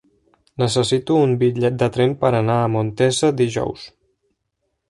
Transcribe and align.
Necessito 0.61 1.17
un 1.25 1.35
bitllet 1.43 1.77
de 1.83 1.89
tren 1.97 2.17
per 2.25 2.33
anar 2.39 2.57
a 2.63 2.73
Montesa 2.79 3.33
dijous. 3.43 3.85